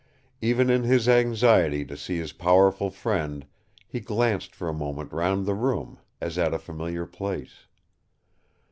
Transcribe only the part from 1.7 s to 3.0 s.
to see his powerful